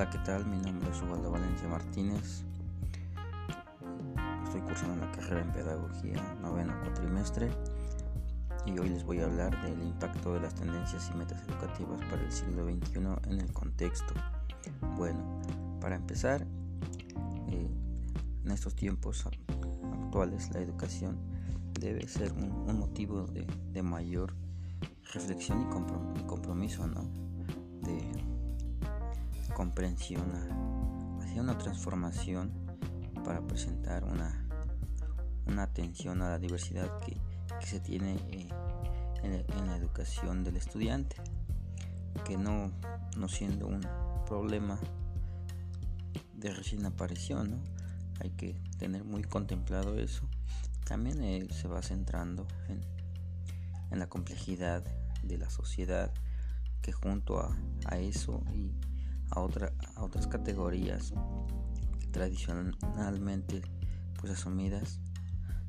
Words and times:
Hola, 0.00 0.08
¿qué 0.08 0.18
tal? 0.20 0.46
Mi 0.46 0.56
nombre 0.56 0.90
es 0.90 1.02
Ubaldo 1.02 1.30
Valencia 1.30 1.68
Martínez. 1.68 2.42
Estoy 4.44 4.62
cursando 4.62 5.04
la 5.04 5.12
carrera 5.12 5.42
en 5.42 5.52
Pedagogía, 5.52 6.38
noveno 6.40 6.72
cuatrimestre, 6.82 7.50
y 8.64 8.78
hoy 8.78 8.88
les 8.88 9.04
voy 9.04 9.20
a 9.20 9.26
hablar 9.26 9.62
del 9.62 9.78
impacto 9.82 10.32
de 10.32 10.40
las 10.40 10.54
tendencias 10.54 11.10
y 11.12 11.18
metas 11.18 11.42
educativas 11.46 12.00
para 12.08 12.22
el 12.22 12.32
siglo 12.32 12.64
XXI 12.64 13.30
en 13.30 13.40
el 13.42 13.52
contexto. 13.52 14.14
Bueno, 14.96 15.42
para 15.82 15.96
empezar, 15.96 16.46
eh, 17.50 17.70
en 18.42 18.50
estos 18.50 18.74
tiempos 18.74 19.26
actuales 19.26 20.50
la 20.54 20.60
educación 20.60 21.18
debe 21.78 22.08
ser 22.08 22.32
un, 22.32 22.78
motivo 22.78 23.26
de, 23.26 23.82
mayor 23.82 24.34
reflexión 25.12 25.60
y 25.60 26.24
compromiso, 26.24 26.86
¿no? 26.86 27.02
De, 27.82 28.29
comprensión 29.60 30.24
hacia 31.20 31.42
una 31.42 31.58
transformación 31.58 32.50
para 33.22 33.46
presentar 33.46 34.04
una, 34.04 34.42
una 35.44 35.64
atención 35.64 36.22
a 36.22 36.30
la 36.30 36.38
diversidad 36.38 36.98
que, 37.00 37.20
se 37.66 37.78
tiene 37.78 38.14
eh, 38.30 38.48
en, 39.22 39.66
la 39.66 39.76
educación 39.76 40.44
del 40.44 40.56
estudiante, 40.56 41.16
que 42.24 42.38
no, 42.38 42.72
no 43.18 43.28
siendo 43.28 43.66
un 43.66 43.86
problema 44.26 44.80
de 46.32 46.54
recién 46.54 46.86
aparición, 46.86 47.50
¿no? 47.50 47.58
hay 48.20 48.30
que 48.30 48.56
tener 48.78 49.04
muy 49.04 49.24
contemplado 49.24 49.98
eso. 49.98 50.26
También 50.86 51.22
eh, 51.22 51.46
se 51.50 51.68
va 51.68 51.82
centrando 51.82 52.48
en, 52.70 53.98
la 53.98 54.08
complejidad 54.08 54.82
de 55.22 55.36
la 55.36 55.50
sociedad 55.50 56.14
que 56.80 56.92
junto 56.92 57.38
a 57.84 57.98
eso 57.98 58.42
y 58.54 58.72
a, 59.30 59.40
otra, 59.40 59.72
a 59.96 60.04
otras 60.04 60.26
categorías 60.26 61.12
tradicionalmente 62.10 63.62
pues 64.18 64.32
asumidas 64.32 65.00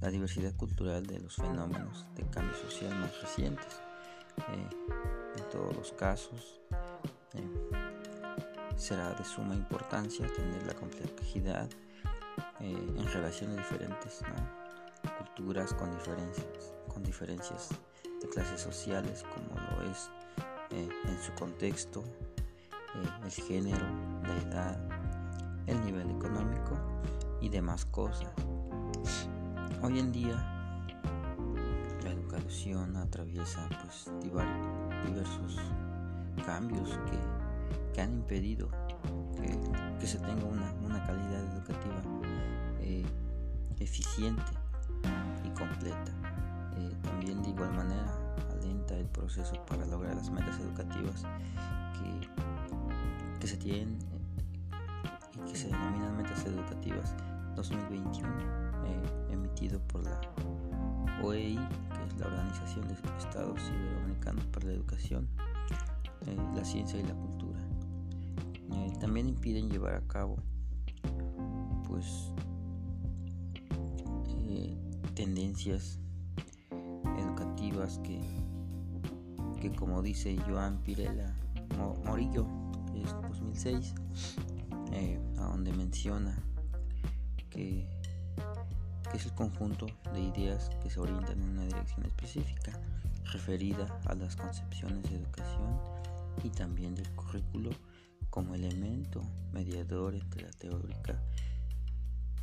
la 0.00 0.10
diversidad 0.10 0.54
cultural 0.56 1.06
de 1.06 1.20
los 1.20 1.36
fenómenos 1.36 2.06
de 2.16 2.24
cambio 2.28 2.54
social 2.56 2.98
más 2.98 3.20
recientes. 3.22 3.80
Eh, 4.48 4.68
en 5.36 5.50
todos 5.50 5.76
los 5.76 5.92
casos 5.92 6.60
eh, 7.34 7.70
será 8.76 9.14
de 9.14 9.24
suma 9.24 9.54
importancia 9.54 10.26
tener 10.34 10.66
la 10.66 10.74
complejidad 10.74 11.68
eh, 12.60 12.94
en 12.98 13.06
relación 13.12 13.52
a 13.52 13.56
diferentes 13.56 14.22
culturas 15.18 15.72
con 15.74 15.92
diferencias, 15.92 16.74
con 16.88 17.02
diferencias 17.04 17.68
de 18.20 18.28
clases 18.28 18.60
sociales 18.60 19.24
como 19.34 19.60
lo 19.60 19.90
es 19.90 20.10
en 20.70 21.22
su 21.22 21.32
contexto 21.34 22.02
eh, 22.94 23.08
el 23.24 23.30
género, 23.30 23.86
la 24.22 24.36
edad, 24.38 24.78
el 25.66 25.84
nivel 25.84 26.10
económico 26.10 26.76
y 27.40 27.48
demás 27.48 27.84
cosas. 27.86 28.32
Hoy 29.82 29.98
en 29.98 30.12
día 30.12 30.34
la 32.04 32.10
educación 32.10 32.96
atraviesa 32.96 33.68
pues 33.82 34.10
diversos 34.22 35.58
cambios 36.44 36.98
que, 37.94 38.00
han 38.00 38.12
impedido 38.12 38.68
que, 40.00 40.06
se 40.06 40.18
tenga 40.18 40.44
una, 40.44 41.06
calidad 41.06 41.44
educativa 41.54 42.02
eh, 42.80 43.04
eficiente 43.80 44.52
y 45.44 45.48
completa. 45.50 46.12
Eh, 46.76 46.96
también 47.02 47.42
de 47.42 47.50
igual 47.50 47.72
manera 47.74 48.12
alenta 48.50 48.96
el 48.96 49.06
proceso 49.06 49.54
para 49.66 49.84
lograr 49.86 50.14
las 50.14 50.30
metas 50.30 50.58
educativas 50.60 51.24
que 51.94 52.51
que 53.42 53.48
se 53.48 53.56
tienen 53.56 53.98
y 55.34 55.50
que 55.50 55.58
se 55.58 55.66
denominan 55.66 56.16
metas 56.16 56.46
educativas 56.46 57.12
2021 57.56 58.28
eh, 58.86 59.32
emitido 59.32 59.80
por 59.88 60.04
la 60.04 60.20
OEI 61.24 61.56
que 61.56 62.06
es 62.06 62.20
la 62.20 62.26
Organización 62.26 62.86
de 62.86 62.94
Estados 63.18 63.60
Iberoamericanos 63.68 64.44
para 64.46 64.66
la 64.66 64.72
Educación 64.74 65.28
eh, 66.28 66.36
la 66.54 66.64
Ciencia 66.64 67.00
y 67.00 67.02
la 67.02 67.14
Cultura. 67.14 67.58
Eh, 68.74 68.92
también 69.00 69.28
impiden 69.28 69.68
llevar 69.68 69.96
a 69.96 70.06
cabo 70.06 70.36
pues 71.88 72.30
tendencias 75.16 75.98
educativas 77.18 77.98
que, 78.04 78.20
que 79.60 79.72
como 79.72 80.00
dice 80.00 80.36
Joan 80.46 80.78
Pirela 80.84 81.34
Morillo 82.04 82.61
2006, 83.52 83.94
eh, 84.92 85.20
a 85.38 85.42
donde 85.42 85.72
menciona 85.72 86.36
que, 87.50 87.86
es 89.14 89.26
el 89.26 89.34
conjunto 89.34 89.86
de 90.14 90.22
ideas 90.22 90.70
que 90.82 90.88
se 90.88 90.98
orientan 90.98 91.42
en 91.42 91.50
una 91.50 91.64
dirección 91.64 92.06
específica 92.06 92.72
referida 93.30 93.86
a 94.06 94.14
las 94.14 94.36
concepciones 94.36 95.02
de 95.02 95.16
educación 95.16 95.78
y 96.42 96.48
también 96.48 96.94
del 96.94 97.10
currículo 97.10 97.70
como 98.30 98.54
elemento 98.54 99.20
mediador 99.52 100.14
entre 100.14 100.44
la 100.44 100.50
teórica 100.52 101.22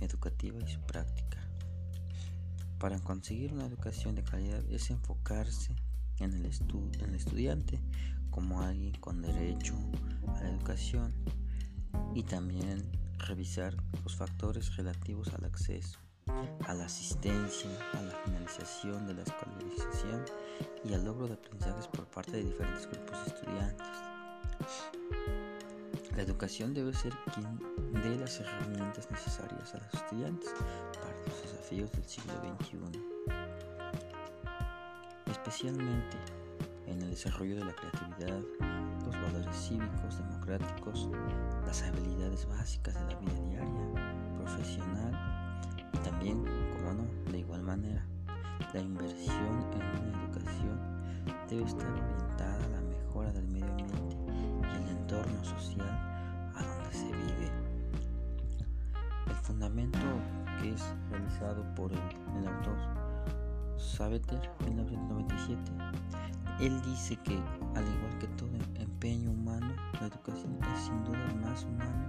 educativa 0.00 0.58
y 0.60 0.70
su 0.70 0.80
práctica. 0.80 1.38
Para 2.78 2.98
conseguir 2.98 3.54
una 3.54 3.64
educación 3.64 4.14
de 4.14 4.22
calidad 4.22 4.62
es 4.70 4.90
enfocarse 4.90 5.74
en 6.18 6.34
el, 6.34 6.44
en 6.44 7.00
el 7.08 7.14
estudiante 7.14 7.80
como 8.30 8.60
alguien 8.60 8.92
con 9.00 9.22
derecho 9.22 9.74
educación 10.68 11.14
y 12.14 12.22
también 12.22 12.84
revisar 13.26 13.74
los 14.04 14.14
factores 14.14 14.76
relativos 14.76 15.32
al 15.32 15.46
acceso, 15.46 15.98
a 16.66 16.74
la 16.74 16.84
asistencia, 16.84 17.70
a 17.94 18.02
la 18.02 18.12
finalización 18.24 19.06
de 19.06 19.14
la 19.14 19.22
escolarización 19.22 20.24
y 20.84 20.92
al 20.92 21.06
logro 21.06 21.26
de 21.26 21.34
aprendizajes 21.34 21.88
por 21.88 22.04
parte 22.08 22.32
de 22.32 22.44
diferentes 22.44 22.86
grupos 22.86 23.24
de 23.24 23.30
estudiantes. 23.30 23.86
La 26.14 26.22
educación 26.22 26.74
debe 26.74 26.92
ser 26.92 27.14
quien 27.32 27.58
dé 28.02 28.18
las 28.18 28.38
herramientas 28.40 29.10
necesarias 29.10 29.74
a 29.74 29.78
los 29.78 29.94
estudiantes 29.94 30.50
para 30.92 31.16
los 31.26 31.42
desafíos 31.42 31.90
del 31.92 32.04
siglo 32.04 32.34
XXI, 32.60 33.00
especialmente 35.30 36.37
desarrollo 37.24 37.56
de 37.56 37.64
la 37.64 37.74
creatividad, 37.74 38.40
los 39.04 39.12
valores 39.22 39.56
cívicos, 39.56 40.18
democráticos, 40.18 41.08
las 41.66 41.82
habilidades 41.82 42.46
básicas 42.46 42.94
de 42.94 43.12
la 43.12 43.18
vida 43.18 43.40
diaria, 43.50 44.34
profesional 44.36 45.58
y 45.92 45.98
también, 45.98 46.44
como 46.44 46.94
no, 46.94 47.32
de 47.32 47.38
igual 47.40 47.62
manera, 47.62 48.06
la 48.72 48.80
inversión 48.80 49.66
en 49.72 50.10
una 50.10 50.22
educación 50.22 50.78
debe 51.50 51.64
estar 51.64 51.90
orientada 51.90 52.64
a 52.64 52.68
la 52.68 52.80
mejora 52.82 53.32
del 53.32 53.48
medio 53.48 53.66
ambiente 53.66 54.16
y 54.62 54.76
el 54.76 54.88
entorno 54.98 55.42
social 55.42 55.90
a 56.54 56.62
donde 56.62 56.92
se 56.92 57.06
vive. 57.06 57.50
El 59.26 59.34
fundamento 59.42 59.98
que 60.60 60.72
es 60.72 60.94
realizado 61.10 61.64
por 61.74 61.90
el, 61.92 61.98
el 62.38 62.46
autor 62.46 62.97
Sabeter 63.98 64.40
1997 64.64 65.58
él 66.60 66.80
dice 66.82 67.16
que, 67.24 67.34
al 67.74 67.84
igual 67.84 68.16
que 68.20 68.28
todo 68.28 68.48
empeño 68.76 69.32
humano, 69.32 69.74
la 70.00 70.06
educación 70.06 70.56
es 70.72 70.82
sin 70.84 71.04
duda 71.04 71.26
el 71.28 71.40
más 71.40 71.64
humano 71.64 72.06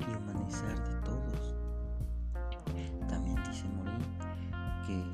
y 0.00 0.16
humanizar 0.16 0.76
de 0.88 1.00
todos. 1.02 1.54
También 3.08 3.36
dice 3.48 3.68
Morín 3.68 4.02
que 4.84 5.04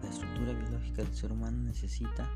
la 0.00 0.10
estructura 0.10 0.52
biológica 0.52 1.02
del 1.02 1.12
ser 1.12 1.32
humano 1.32 1.58
necesita 1.64 2.30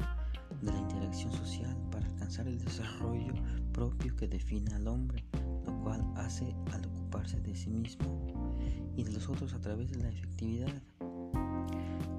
de 0.60 0.72
la 0.72 0.78
interacción 0.78 1.32
social 1.32 1.76
para 1.92 2.06
alcanzar 2.06 2.48
el 2.48 2.58
desarrollo 2.58 3.34
propio 3.72 4.16
que 4.16 4.26
define 4.26 4.74
al 4.74 4.88
hombre, 4.88 5.24
lo 5.64 5.80
cual 5.84 6.04
hace 6.16 6.56
al 6.72 6.84
ocuparse 6.86 7.40
de 7.40 7.54
sí 7.54 7.70
mismo 7.70 8.56
y 8.96 9.04
de 9.04 9.12
los 9.12 9.28
otros 9.28 9.54
a 9.54 9.60
través 9.60 9.92
de 9.92 10.02
la 10.02 10.08
efectividad. 10.08 10.82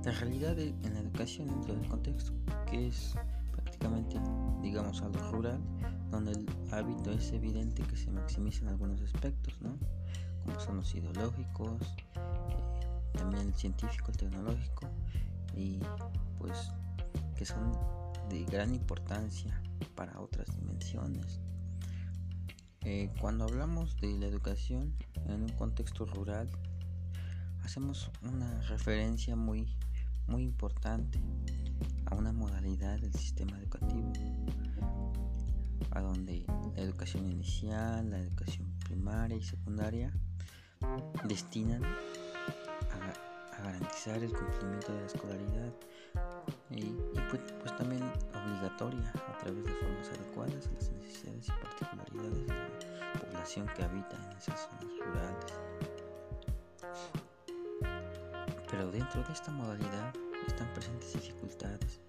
La 0.04 0.12
realidad 0.12 0.58
en 0.58 0.94
la 0.94 1.00
educación 1.00 1.48
dentro 1.48 1.76
del 1.76 1.88
contexto 1.88 2.34
que 2.70 2.88
es 2.88 3.16
digamos, 4.62 5.02
a 5.02 5.10
lo 5.10 5.32
rural, 5.32 5.60
donde 6.12 6.32
el 6.32 6.46
hábito 6.72 7.12
es 7.12 7.32
evidente 7.32 7.84
que 7.84 7.96
se 7.96 8.12
maximizan 8.12 8.68
algunos 8.68 9.02
aspectos, 9.02 9.54
¿no? 9.62 9.78
como 10.44 10.60
son 10.60 10.78
los 10.78 10.94
ideológicos, 10.96 11.82
eh, 12.16 13.18
también 13.18 13.48
el 13.48 13.54
científico, 13.54 14.12
el 14.12 14.18
tecnológico, 14.18 14.90
y 15.56 15.80
pues 16.38 16.72
que 17.36 17.46
son 17.46 17.72
de 18.30 18.44
gran 18.46 18.74
importancia 18.74 19.62
para 19.96 20.20
otras 20.20 20.48
dimensiones. 20.56 21.40
Eh, 22.82 23.12
cuando 23.20 23.46
hablamos 23.46 23.96
de 23.98 24.18
la 24.20 24.28
educación 24.28 24.94
en 25.26 25.44
un 25.44 25.50
contexto 25.50 26.06
rural, 26.06 26.50
hacemos 27.64 28.12
una 28.24 28.62
referencia 28.62 29.36
muy, 29.36 29.68
muy 30.30 30.44
importante 30.44 31.20
a 32.06 32.16
una 32.16 32.32
modalidad 32.32 33.00
del 33.00 33.14
sistema 33.14 33.58
educativo, 33.58 34.14
a 35.92 36.02
donde 36.02 36.46
la 36.76 36.82
educación 36.82 37.30
inicial, 37.30 38.10
la 38.10 38.20
educación 38.20 38.72
primaria 38.86 39.38
y 39.38 39.42
secundaria 39.42 40.12
destinan 41.26 41.84
a, 41.84 41.94
garantizar 43.62 44.24
el 44.24 44.32
cumplimiento 44.32 44.94
de 44.94 45.02
la 45.02 45.06
escolaridad 45.08 45.74
y, 46.70 46.96
pues, 47.30 47.42
pues, 47.60 47.76
también 47.76 48.02
obligatoria 48.34 49.12
a 49.12 49.38
través 49.40 49.66
de 49.66 49.74
formas 49.74 50.10
adecuadas 50.10 50.68
a 50.68 50.72
las 50.72 50.92
necesidades 50.92 51.48
y 51.48 51.52
particularidades 51.52 52.48
de 52.48 52.54
la 52.54 53.14
población 53.20 53.68
que 53.76 53.84
habita 53.84 54.16
en 54.16 54.38
esas 54.38 54.70
zonas 54.70 54.94
rurales. 55.06 55.54
Pero 58.80 58.92
dentro 58.92 59.22
de 59.24 59.34
esta 59.34 59.52
modalidad 59.52 60.14
están 60.48 60.74
presentes 60.74 61.12
dificultades 61.12 62.00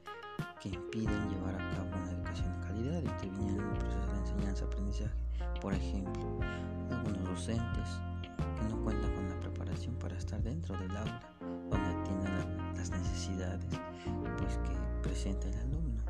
que 0.61 0.69
impiden 0.69 1.29
llevar 1.29 1.57
a 1.57 1.69
cabo 1.75 1.89
una 2.01 2.13
educación 2.13 2.53
de 2.53 2.67
calidad, 2.69 3.03
interviniendo 3.03 3.61
en 3.65 3.71
el 3.71 3.79
proceso 3.79 4.07
de 4.07 4.19
enseñanza-aprendizaje. 4.21 5.15
Por 5.61 5.75
ejemplo, 5.75 6.39
algunos 6.93 7.25
docentes 7.25 7.89
que 8.55 8.69
no 8.69 8.81
cuentan 8.85 9.13
con 9.17 9.29
la 9.29 9.41
preparación 9.41 9.97
para 9.97 10.17
estar 10.17 10.41
dentro 10.45 10.79
del 10.79 10.97
aula, 10.97 11.21
donde 11.41 11.91
atiendan 12.03 12.77
las 12.77 12.89
necesidades 12.89 13.67
pues, 14.39 14.57
que 14.59 15.03
presenta 15.03 15.49
el 15.49 15.59
alumno. 15.59 16.05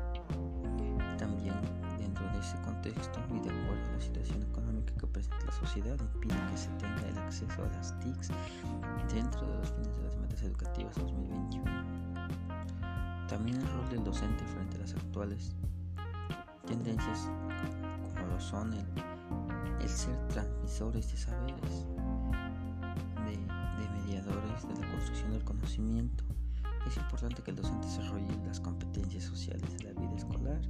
También 1.17 1.55
dentro 1.97 2.23
de 2.33 2.39
ese 2.39 2.55
contexto 2.61 3.19
y 3.31 3.39
de 3.39 3.49
acuerdo 3.49 3.89
a 3.89 3.93
la 3.93 3.99
situación 3.99 4.40
la 5.45 5.51
sociedad, 5.51 5.97
impide 5.99 6.35
que 6.51 6.57
se 6.57 6.69
tenga 6.71 7.07
el 7.07 7.17
acceso 7.17 7.63
a 7.63 7.67
las 7.75 7.99
TICs 7.99 8.29
dentro 9.13 9.47
de 9.47 9.57
los 9.57 9.69
fines 9.71 9.95
de 9.95 10.03
las 10.03 10.17
metas 10.17 10.41
educativas 10.43 10.95
2021 10.95 12.01
también 13.31 13.61
el 13.61 13.67
rol 13.69 13.89
del 13.89 14.03
docente 14.03 14.43
frente 14.43 14.75
a 14.75 14.79
las 14.81 14.93
actuales 14.93 15.55
tendencias 16.67 17.29
como 18.13 18.27
lo 18.27 18.39
son 18.41 18.73
el, 18.73 19.87
ser 19.87 20.17
transmisores 20.27 21.09
de 21.09 21.17
saberes, 21.17 21.85
de, 23.25 23.37
mediadores 24.03 24.67
de 24.67 24.81
la 24.81 24.91
construcción 24.91 25.31
del 25.31 25.43
conocimiento. 25.45 26.25
Es 26.85 26.97
importante 26.97 27.41
que 27.41 27.51
el 27.51 27.57
docente 27.57 27.87
desarrolle 27.87 28.27
las 28.45 28.59
competencias 28.59 29.23
sociales 29.23 29.77
de 29.77 29.85
la 29.85 29.99
vida 29.99 30.15
escolar 30.15 30.61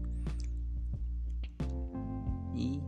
y 2.54 2.80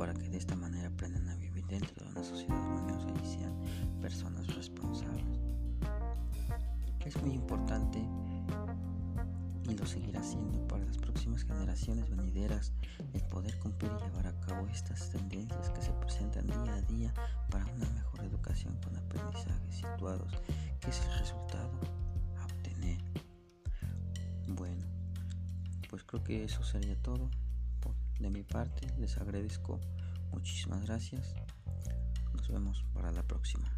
para 0.00 0.14
que 0.14 0.30
de 0.30 0.38
esta 0.38 0.56
manera 0.56 0.88
aprendan 0.88 1.28
a 1.28 1.36
vivir 1.36 1.62
dentro 1.66 2.06
de 2.06 2.10
una 2.10 2.24
sociedad 2.24 2.56
armoniosa 2.56 3.06
y 3.22 3.36
sean 3.36 3.54
personas 4.00 4.46
responsables. 4.56 5.26
Es 7.04 7.20
muy 7.20 7.34
importante 7.34 8.02
y 9.68 9.76
lo 9.76 9.84
seguirá 9.84 10.22
siendo 10.22 10.66
para 10.68 10.86
las 10.86 10.96
próximas 10.96 11.44
generaciones 11.44 12.08
venideras 12.08 12.72
el 13.12 13.20
poder 13.24 13.58
cumplir 13.58 13.92
y 13.92 14.04
llevar 14.04 14.28
a 14.28 14.40
cabo 14.40 14.66
estas 14.68 15.10
tendencias 15.10 15.68
que 15.68 15.82
se 15.82 15.92
presentan 15.92 16.46
día 16.46 16.74
a 16.76 16.80
día 16.80 17.14
para 17.50 17.66
una 17.66 17.90
mejor 17.90 18.24
educación 18.24 18.74
con 18.82 18.96
aprendizajes 18.96 19.74
situados, 19.74 20.32
que 20.80 20.88
es 20.88 20.98
el 20.98 21.18
resultado 21.18 21.78
a 22.38 22.46
obtener. 22.46 23.02
Bueno, 24.48 24.86
pues 25.90 26.04
creo 26.04 26.24
que 26.24 26.44
eso 26.44 26.64
sería 26.64 26.96
todo 27.02 27.28
de 28.20 28.30
mi 28.30 28.42
parte 28.42 28.86
les 28.98 29.16
agradezco 29.16 29.80
muchísimas 30.30 30.84
gracias. 30.86 31.34
Nos 32.34 32.48
vemos 32.48 32.84
para 32.92 33.10
la 33.10 33.22
próxima. 33.22 33.68